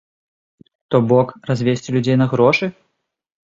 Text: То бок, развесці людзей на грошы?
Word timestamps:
То 0.95 1.01
бок, 1.11 1.35
развесці 1.51 1.95
людзей 1.99 2.19
на 2.25 2.29
грошы? 2.35 2.73